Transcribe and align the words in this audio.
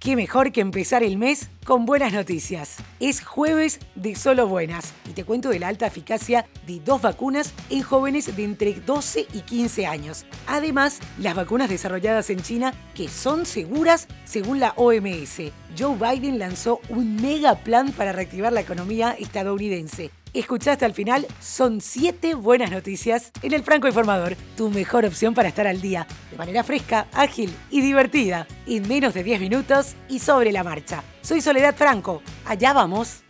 qué 0.00 0.16
mejor 0.16 0.50
que 0.50 0.62
empezar 0.62 1.02
el 1.02 1.18
mes 1.18 1.50
con 1.64 1.84
buenas 1.84 2.14
noticias. 2.14 2.78
Es 3.00 3.22
jueves 3.22 3.78
de 3.94 4.16
solo 4.16 4.48
buenas 4.48 4.94
y 5.08 5.12
te 5.12 5.24
cuento 5.24 5.50
de 5.50 5.58
la 5.58 5.68
alta 5.68 5.86
eficacia 5.86 6.46
de 6.66 6.80
dos 6.80 7.02
vacunas 7.02 7.52
en 7.68 7.82
jóvenes 7.82 8.34
de 8.34 8.44
entre 8.44 8.72
12 8.72 9.26
y 9.32 9.40
15 9.42 9.86
años. 9.86 10.24
Además, 10.46 11.00
las 11.18 11.36
vacunas 11.36 11.68
desarrolladas 11.68 12.30
en 12.30 12.40
China 12.40 12.72
que 12.94 13.08
son 13.08 13.44
seguras 13.44 14.08
según 14.24 14.58
la 14.58 14.72
OMS. 14.76 15.52
Joe 15.78 15.96
Biden 15.96 16.38
lanzó 16.38 16.80
un 16.88 17.16
mega 17.16 17.56
plan 17.56 17.92
para 17.92 18.12
reactivar 18.12 18.52
la 18.52 18.62
economía 18.62 19.14
estadounidense 19.18 20.10
escuchaste 20.32 20.84
al 20.84 20.94
final, 20.94 21.26
son 21.40 21.80
siete 21.80 22.34
buenas 22.34 22.70
noticias 22.70 23.32
en 23.42 23.52
el 23.52 23.62
Franco 23.62 23.88
Informador, 23.88 24.36
tu 24.56 24.70
mejor 24.70 25.04
opción 25.04 25.34
para 25.34 25.48
estar 25.48 25.66
al 25.66 25.80
día, 25.80 26.06
de 26.30 26.36
manera 26.36 26.62
fresca, 26.62 27.06
ágil 27.12 27.54
y 27.70 27.80
divertida, 27.80 28.46
en 28.66 28.86
menos 28.88 29.14
de 29.14 29.24
10 29.24 29.40
minutos 29.40 29.94
y 30.08 30.18
sobre 30.20 30.52
la 30.52 30.64
marcha. 30.64 31.02
Soy 31.22 31.40
Soledad 31.40 31.74
Franco, 31.74 32.22
allá 32.44 32.72
vamos. 32.72 33.22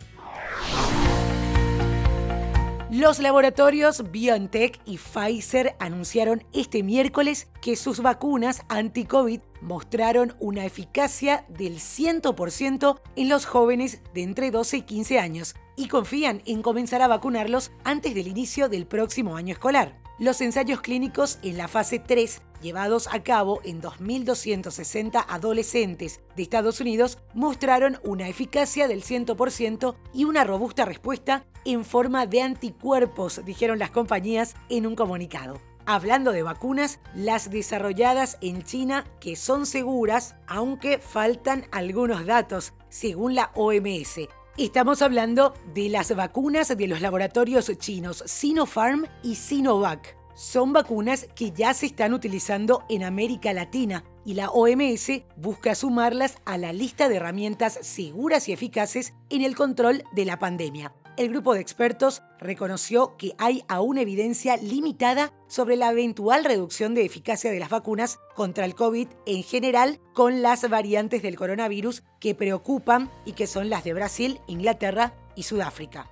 Los 2.91 3.19
laboratorios 3.19 4.11
BioNTech 4.11 4.81
y 4.85 4.97
Pfizer 4.97 5.77
anunciaron 5.79 6.43
este 6.51 6.83
miércoles 6.83 7.47
que 7.61 7.77
sus 7.77 8.01
vacunas 8.01 8.63
anti-COVID 8.67 9.39
mostraron 9.61 10.35
una 10.39 10.65
eficacia 10.65 11.45
del 11.47 11.77
100% 11.77 12.99
en 13.15 13.29
los 13.29 13.45
jóvenes 13.45 14.01
de 14.13 14.23
entre 14.23 14.51
12 14.51 14.77
y 14.77 14.81
15 14.81 15.19
años 15.19 15.55
y 15.81 15.87
confían 15.87 16.43
en 16.45 16.61
comenzar 16.61 17.01
a 17.01 17.07
vacunarlos 17.07 17.71
antes 17.83 18.13
del 18.13 18.27
inicio 18.27 18.69
del 18.69 18.85
próximo 18.85 19.35
año 19.35 19.53
escolar. 19.53 19.97
Los 20.19 20.39
ensayos 20.41 20.81
clínicos 20.81 21.39
en 21.41 21.57
la 21.57 21.67
fase 21.67 21.97
3 21.97 22.39
llevados 22.61 23.07
a 23.11 23.23
cabo 23.23 23.61
en 23.63 23.81
2.260 23.81 25.25
adolescentes 25.27 26.21
de 26.35 26.43
Estados 26.43 26.79
Unidos 26.81 27.17
mostraron 27.33 27.97
una 28.03 28.27
eficacia 28.27 28.87
del 28.87 29.03
100% 29.03 29.95
y 30.13 30.25
una 30.25 30.43
robusta 30.43 30.85
respuesta 30.85 31.45
en 31.65 31.83
forma 31.83 32.27
de 32.27 32.43
anticuerpos, 32.43 33.41
dijeron 33.43 33.79
las 33.79 33.89
compañías 33.89 34.55
en 34.69 34.85
un 34.85 34.95
comunicado. 34.95 35.59
Hablando 35.87 36.31
de 36.31 36.43
vacunas, 36.43 36.99
las 37.15 37.49
desarrolladas 37.49 38.37
en 38.41 38.61
China 38.61 39.03
que 39.19 39.35
son 39.35 39.65
seguras, 39.65 40.35
aunque 40.45 40.99
faltan 40.99 41.65
algunos 41.71 42.27
datos, 42.27 42.73
según 42.89 43.33
la 43.33 43.49
OMS. 43.55 44.29
Estamos 44.57 45.01
hablando 45.01 45.53
de 45.73 45.87
las 45.87 46.13
vacunas 46.13 46.75
de 46.75 46.87
los 46.87 46.99
laboratorios 46.99 47.71
chinos 47.77 48.21
Sinopharm 48.27 49.05
y 49.23 49.35
Sinovac. 49.35 50.17
Son 50.35 50.73
vacunas 50.73 51.27
que 51.35 51.51
ya 51.51 51.73
se 51.73 51.85
están 51.85 52.13
utilizando 52.13 52.83
en 52.89 53.03
América 53.03 53.53
Latina 53.53 54.03
y 54.25 54.33
la 54.33 54.49
OMS 54.49 55.23
busca 55.37 55.73
sumarlas 55.73 56.37
a 56.43 56.57
la 56.57 56.73
lista 56.73 57.07
de 57.07 57.15
herramientas 57.15 57.79
seguras 57.81 58.49
y 58.49 58.51
eficaces 58.51 59.13
en 59.29 59.41
el 59.41 59.55
control 59.55 60.03
de 60.11 60.25
la 60.25 60.37
pandemia 60.37 60.93
el 61.17 61.29
grupo 61.29 61.53
de 61.53 61.61
expertos 61.61 62.21
reconoció 62.39 63.17
que 63.17 63.33
hay 63.37 63.63
aún 63.67 63.97
evidencia 63.97 64.57
limitada 64.57 65.33
sobre 65.47 65.75
la 65.75 65.91
eventual 65.91 66.43
reducción 66.43 66.93
de 66.93 67.05
eficacia 67.05 67.51
de 67.51 67.59
las 67.59 67.69
vacunas 67.69 68.19
contra 68.35 68.65
el 68.65 68.75
COVID 68.75 69.07
en 69.25 69.43
general 69.43 69.99
con 70.13 70.41
las 70.41 70.67
variantes 70.69 71.21
del 71.21 71.35
coronavirus 71.35 72.03
que 72.19 72.35
preocupan 72.35 73.09
y 73.25 73.33
que 73.33 73.47
son 73.47 73.69
las 73.69 73.83
de 73.83 73.93
Brasil, 73.93 74.39
Inglaterra 74.47 75.13
y 75.35 75.43
Sudáfrica. 75.43 76.09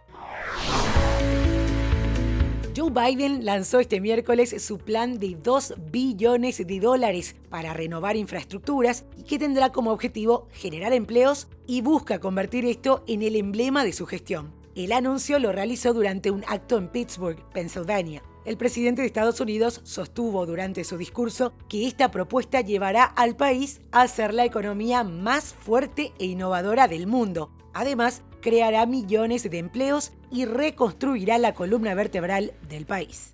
Joe 2.75 2.91
Biden 2.91 3.43
lanzó 3.43 3.79
este 3.79 3.99
miércoles 3.99 4.55
su 4.63 4.77
plan 4.77 5.19
de 5.19 5.35
2 5.41 5.73
billones 5.91 6.65
de 6.65 6.79
dólares 6.79 7.35
para 7.49 7.73
renovar 7.73 8.15
infraestructuras 8.15 9.05
y 9.17 9.23
que 9.23 9.39
tendrá 9.39 9.71
como 9.71 9.91
objetivo 9.91 10.47
generar 10.53 10.93
empleos 10.93 11.47
y 11.67 11.81
busca 11.81 12.19
convertir 12.19 12.65
esto 12.65 13.03
en 13.07 13.21
el 13.23 13.35
emblema 13.35 13.83
de 13.83 13.91
su 13.91 14.05
gestión. 14.05 14.58
El 14.79 14.93
anuncio 14.93 15.39
lo 15.39 15.51
realizó 15.51 15.93
durante 15.93 16.31
un 16.31 16.45
acto 16.47 16.77
en 16.77 16.87
Pittsburgh, 16.87 17.43
Pennsylvania. 17.51 18.23
El 18.45 18.55
presidente 18.55 19.01
de 19.01 19.07
Estados 19.07 19.41
Unidos 19.41 19.81
sostuvo 19.83 20.45
durante 20.45 20.85
su 20.85 20.97
discurso 20.97 21.51
que 21.67 21.85
esta 21.85 22.11
propuesta 22.11 22.61
llevará 22.61 23.03
al 23.03 23.35
país 23.35 23.81
a 23.91 24.07
ser 24.07 24.33
la 24.33 24.45
economía 24.45 25.03
más 25.03 25.53
fuerte 25.53 26.13
e 26.17 26.27
innovadora 26.27 26.87
del 26.87 27.07
mundo. 27.07 27.51
Además, 27.73 28.21
creará 28.39 28.85
millones 28.85 29.43
de 29.43 29.57
empleos 29.57 30.13
y 30.31 30.45
reconstruirá 30.45 31.37
la 31.39 31.53
columna 31.53 31.93
vertebral 31.93 32.53
del 32.69 32.85
país. 32.85 33.33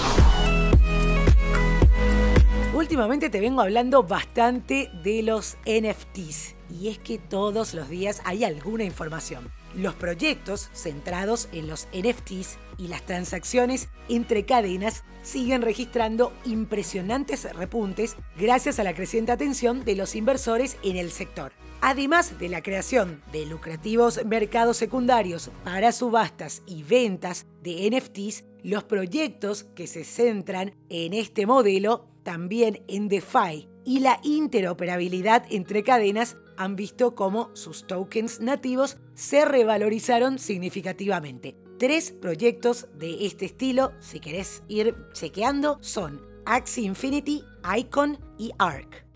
Últimamente 2.91 3.29
te 3.29 3.39
vengo 3.39 3.61
hablando 3.61 4.03
bastante 4.03 4.91
de 5.01 5.23
los 5.23 5.55
NFTs 5.65 6.55
y 6.69 6.89
es 6.89 6.99
que 6.99 7.19
todos 7.19 7.73
los 7.73 7.87
días 7.87 8.21
hay 8.25 8.43
alguna 8.43 8.83
información. 8.83 9.49
Los 9.73 9.93
proyectos 9.93 10.69
centrados 10.73 11.47
en 11.53 11.67
los 11.67 11.87
NFTs 11.97 12.57
y 12.77 12.89
las 12.89 13.05
transacciones 13.05 13.87
entre 14.09 14.43
cadenas 14.43 15.05
siguen 15.23 15.61
registrando 15.61 16.33
impresionantes 16.43 17.47
repuntes 17.55 18.17
gracias 18.37 18.77
a 18.77 18.83
la 18.83 18.93
creciente 18.93 19.31
atención 19.31 19.85
de 19.85 19.95
los 19.95 20.13
inversores 20.13 20.75
en 20.83 20.97
el 20.97 21.11
sector. 21.11 21.53
Además 21.79 22.39
de 22.39 22.49
la 22.49 22.61
creación 22.61 23.21
de 23.31 23.45
lucrativos 23.45 24.25
mercados 24.25 24.75
secundarios 24.75 25.49
para 25.63 25.93
subastas 25.93 26.61
y 26.67 26.83
ventas 26.83 27.45
de 27.63 27.89
NFTs, 27.89 28.43
los 28.63 28.83
proyectos 28.83 29.63
que 29.63 29.87
se 29.87 30.03
centran 30.03 30.75
en 30.89 31.13
este 31.13 31.45
modelo, 31.45 32.10
también 32.23 32.83
en 32.87 33.07
DeFi 33.07 33.67
y 33.83 33.99
la 33.99 34.19
interoperabilidad 34.23 35.45
entre 35.49 35.83
cadenas, 35.83 36.37
han 36.57 36.75
visto 36.75 37.15
cómo 37.15 37.49
sus 37.53 37.87
tokens 37.87 38.39
nativos 38.39 38.97
se 39.15 39.45
revalorizaron 39.45 40.37
significativamente. 40.37 41.55
Tres 41.79 42.11
proyectos 42.11 42.87
de 42.93 43.25
este 43.25 43.45
estilo, 43.45 43.93
si 43.99 44.19
querés 44.19 44.63
ir 44.67 44.95
chequeando, 45.13 45.79
son 45.81 46.21
Axie 46.45 46.83
Infinity, 46.83 47.43
Icon 47.77 48.19
y 48.37 48.51
Arc. 48.59 49.10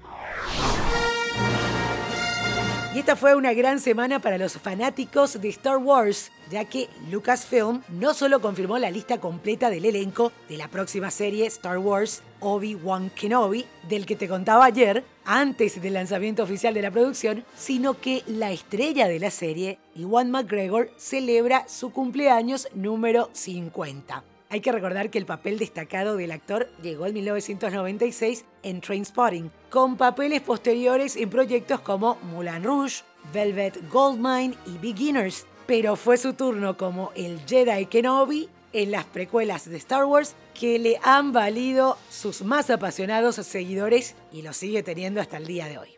Y 2.95 2.99
esta 2.99 3.17
fue 3.17 3.35
una 3.35 3.51
gran 3.51 3.81
semana 3.81 4.21
para 4.21 4.37
los 4.37 4.53
fanáticos 4.53 5.41
de 5.41 5.49
Star 5.49 5.79
Wars, 5.79 6.31
ya 6.49 6.63
que 6.63 6.87
Lucasfilm 7.11 7.81
no 7.89 8.13
solo 8.13 8.39
confirmó 8.39 8.77
la 8.77 8.89
lista 8.89 9.19
completa 9.19 9.69
del 9.69 9.83
elenco 9.83 10.31
de 10.47 10.55
la 10.55 10.69
próxima 10.69 11.11
serie 11.11 11.45
Star 11.47 11.77
Wars 11.77 12.23
Obi-Wan 12.39 13.09
Kenobi, 13.09 13.65
del 13.89 14.05
que 14.05 14.15
te 14.15 14.29
contaba 14.29 14.63
ayer, 14.63 15.03
antes 15.25 15.81
del 15.81 15.95
lanzamiento 15.95 16.43
oficial 16.43 16.73
de 16.73 16.83
la 16.83 16.91
producción, 16.91 17.43
sino 17.57 17.99
que 17.99 18.23
la 18.27 18.53
estrella 18.53 19.09
de 19.09 19.19
la 19.19 19.29
serie, 19.29 19.77
Iwan 19.95 20.31
McGregor, 20.31 20.89
celebra 20.95 21.67
su 21.67 21.91
cumpleaños 21.91 22.69
número 22.73 23.29
50. 23.33 24.34
Hay 24.49 24.61
que 24.61 24.71
recordar 24.71 25.09
que 25.09 25.17
el 25.17 25.25
papel 25.25 25.57
destacado 25.57 26.17
del 26.17 26.31
actor 26.31 26.69
llegó 26.81 27.07
en 27.07 27.15
1996 27.15 28.45
en 28.63 28.81
Trainspotting, 28.81 29.51
con 29.69 29.97
papeles 29.97 30.41
posteriores 30.41 31.15
en 31.15 31.29
proyectos 31.29 31.81
como 31.81 32.17
Moulin 32.23 32.63
Rouge, 32.63 33.03
Velvet 33.33 33.89
Goldmine 33.89 34.55
y 34.67 34.77
Beginners, 34.77 35.45
pero 35.65 35.95
fue 35.95 36.17
su 36.17 36.33
turno 36.33 36.77
como 36.77 37.11
el 37.15 37.39
Jedi 37.47 37.87
Kenobi 37.87 38.49
en 38.71 38.91
las 38.91 39.05
precuelas 39.05 39.67
de 39.67 39.77
Star 39.77 40.05
Wars 40.05 40.35
que 40.53 40.77
le 40.79 40.99
han 41.01 41.31
valido 41.31 41.97
sus 42.09 42.43
más 42.43 42.69
apasionados 42.69 43.35
seguidores 43.35 44.15
y 44.31 44.41
lo 44.41 44.53
sigue 44.53 44.83
teniendo 44.83 45.21
hasta 45.21 45.37
el 45.37 45.47
día 45.47 45.67
de 45.67 45.77
hoy. 45.79 45.89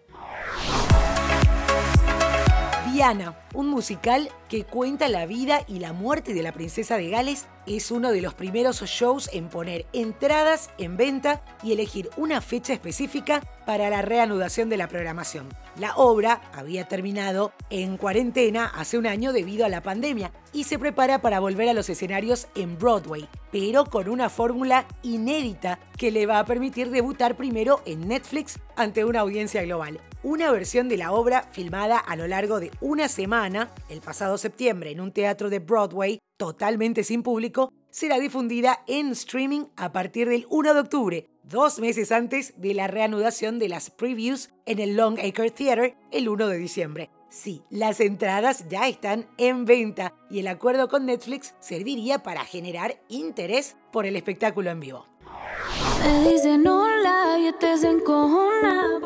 Diana, 2.98 3.36
un 3.54 3.70
musical 3.70 4.28
que 4.50 4.64
cuenta 4.64 5.08
la 5.08 5.28
vida 5.28 5.62
y 5.68 5.78
la 5.78 5.94
muerte 5.94 6.34
de 6.34 6.42
la 6.42 6.52
princesa 6.52 6.98
de 6.98 7.12
Gales, 7.12 7.46
es 7.68 7.92
uno 7.92 8.12
de 8.12 8.22
los 8.22 8.34
primeros 8.34 8.82
shows 8.82 9.30
en 9.34 9.50
poner 9.50 9.86
entradas 9.94 10.72
en 10.80 10.98
venta 10.98 11.44
y 11.62 11.74
elegir 11.74 12.10
una 12.18 12.42
fecha 12.42 12.74
específica 12.74 13.44
para 13.68 13.92
la 13.92 14.02
reanudación 14.02 14.68
de 14.70 14.78
la 14.78 14.88
programación. 14.88 15.48
La 15.80 15.96
obra 15.96 16.42
había 16.56 16.88
terminado 16.88 17.52
en 17.70 17.98
cuarentena 17.98 18.66
hace 18.66 18.98
un 18.98 19.06
año 19.06 19.32
debido 19.32 19.64
a 19.64 19.70
la 19.70 19.84
pandemia 19.84 20.32
y 20.52 20.64
se 20.64 20.80
prepara 20.80 21.22
para 21.22 21.40
volver 21.40 21.70
a 21.70 21.74
los 21.74 21.92
escenarios 21.92 22.48
en 22.56 22.80
Broadway, 22.80 23.30
pero 23.52 23.86
con 23.86 24.10
una 24.10 24.28
fórmula 24.28 24.88
inédita 25.04 25.78
que 26.00 26.10
le 26.10 26.26
va 26.26 26.40
a 26.40 26.46
permitir 26.46 26.90
debutar 26.90 27.38
primero 27.38 27.84
en 27.86 28.08
Netflix 28.08 28.58
ante 28.76 29.06
una 29.06 29.20
audiencia 29.20 29.62
global. 29.62 30.00
Una 30.24 30.52
versión 30.52 30.90
de 30.90 30.98
la 30.98 31.12
obra 31.12 31.44
filmada 31.52 31.98
a 31.98 32.16
lo 32.16 32.28
largo 32.28 32.60
de 32.60 32.72
una 32.81 33.08
semana, 33.08 33.72
el 33.90 34.02
pasado 34.02 34.38
septiembre, 34.38 34.92
en 34.92 35.02
un 35.02 35.12
teatro 35.12 35.50
de 35.50 35.60
Broadway, 35.60 36.19
totalmente 36.38 37.04
sin 37.04 37.24
público, 37.24 37.72
será 37.90 38.19
difundida 38.19 38.84
en 38.88 39.12
streaming 39.12 39.66
a 39.75 39.92
partir 39.92 40.30
del 40.30 40.46
1 40.50 40.74
de 40.74 40.80
octubre, 40.80 41.28
dos 41.44 41.80
meses 41.80 42.12
antes 42.12 42.54
de 42.58 42.74
la 42.74 42.88
reanudación 42.88 43.60
de 43.60 43.69
las 43.69 43.90
previews 43.90 44.50
en 44.66 44.80
el 44.80 44.96
Long 44.96 45.19
Acre 45.19 45.52
Theater 45.52 45.96
el 46.12 46.30
1 46.30 46.48
de 46.48 46.58
diciembre. 46.58 47.10
Sí, 47.30 47.62
las 47.70 48.00
entradas 48.00 48.68
ya 48.70 48.88
están 48.88 49.28
en 49.38 49.66
venta 49.66 50.13
y 50.30 50.40
el 50.40 50.48
acuerdo 50.48 50.88
con 50.88 51.06
Netflix 51.06 51.56
serviría 51.60 52.24
para 52.24 52.46
generar 52.46 53.02
interés 53.10 53.75
por 53.92 54.06
el 54.06 54.16
espectáculo 54.16 54.70
en 54.70 54.80
vivo. 54.80 55.06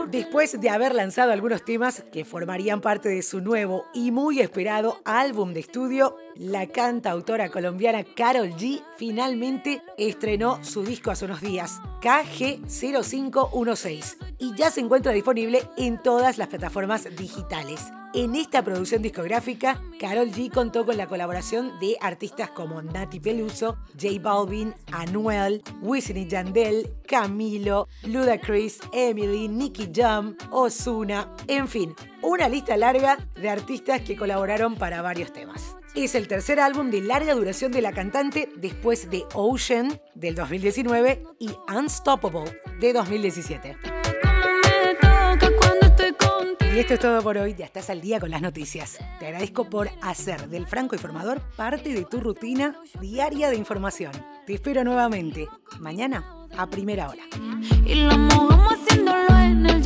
Después 0.09 0.59
de 0.59 0.69
haber 0.69 0.93
lanzado 0.93 1.31
algunos 1.31 1.63
temas 1.63 2.03
que 2.11 2.25
formarían 2.25 2.81
parte 2.81 3.09
de 3.09 3.21
su 3.21 3.41
nuevo 3.41 3.85
y 3.93 4.11
muy 4.11 4.39
esperado 4.39 4.99
álbum 5.05 5.53
de 5.53 5.61
estudio, 5.61 6.17
la 6.35 6.67
cantautora 6.67 7.49
colombiana 7.49 8.03
Carol 8.03 8.49
G 8.51 8.83
finalmente 8.97 9.81
estrenó 9.97 10.63
su 10.63 10.83
disco 10.83 11.11
hace 11.11 11.25
unos 11.25 11.41
días, 11.41 11.79
KG0516, 12.01 14.17
y 14.39 14.55
ya 14.55 14.71
se 14.71 14.81
encuentra 14.81 15.11
disponible 15.11 15.61
en 15.77 16.01
todas 16.01 16.37
las 16.37 16.47
plataformas 16.47 17.07
digitales. 17.15 17.91
En 18.13 18.35
esta 18.35 18.61
producción 18.61 19.01
discográfica, 19.01 19.81
Carol 19.97 20.31
G 20.31 20.51
contó 20.51 20.85
con 20.85 20.97
la 20.97 21.07
colaboración 21.07 21.79
de 21.79 21.95
artistas 22.01 22.49
como 22.49 22.81
Nati 22.81 23.21
Peluso, 23.21 23.77
J 23.93 24.19
Balvin, 24.21 24.73
Anuel, 24.91 25.63
Wisin 25.81 26.17
y 26.17 26.27
Yandel, 26.27 26.91
Camilo, 27.07 27.87
Ludacris, 28.03 28.81
Emily, 28.91 29.47
Nicky 29.47 29.89
Jam, 29.93 30.35
Ozuna, 30.51 31.33
en 31.47 31.69
fin, 31.69 31.95
una 32.21 32.49
lista 32.49 32.75
larga 32.75 33.17
de 33.35 33.49
artistas 33.49 34.01
que 34.01 34.17
colaboraron 34.17 34.75
para 34.75 35.01
varios 35.01 35.31
temas. 35.31 35.77
Es 35.95 36.13
el 36.13 36.27
tercer 36.27 36.59
álbum 36.59 36.91
de 36.91 36.99
larga 36.99 37.33
duración 37.33 37.71
de 37.71 37.81
la 37.81 37.93
cantante 37.93 38.49
después 38.57 39.09
de 39.09 39.23
Ocean 39.33 40.01
del 40.15 40.35
2019 40.35 41.23
y 41.39 41.51
Unstoppable 41.73 42.51
de 42.81 42.91
2017. 42.91 44.00
Y 46.73 46.79
esto 46.79 46.93
es 46.93 47.01
todo 47.01 47.21
por 47.21 47.37
hoy. 47.37 47.53
Ya 47.53 47.65
estás 47.65 47.89
al 47.89 47.99
día 47.99 48.21
con 48.21 48.31
las 48.31 48.41
noticias. 48.41 48.97
Te 49.19 49.27
agradezco 49.27 49.69
por 49.69 49.89
hacer 50.01 50.47
del 50.47 50.65
Franco 50.65 50.95
Informador 50.95 51.41
parte 51.57 51.93
de 51.93 52.05
tu 52.05 52.21
rutina 52.21 52.77
diaria 53.01 53.49
de 53.49 53.57
información. 53.57 54.13
Te 54.47 54.53
espero 54.53 54.85
nuevamente 54.85 55.49
mañana 55.79 56.23
a 56.57 56.69
primera 56.69 57.09
hora. 57.09 57.23
Y 57.85 58.07
haciéndolo 58.07 59.37
en 59.37 59.65
el 59.65 59.81